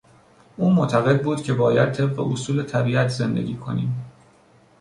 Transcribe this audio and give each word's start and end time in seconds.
او 0.57 0.71
معتقد 0.73 1.23
بود 1.23 1.43
که 1.43 1.53
باید 1.53 1.91
طبق 1.91 2.19
اصول 2.31 2.63
طبیعت 2.63 3.07
زندگی 3.07 3.55
کنیم. 3.57 4.05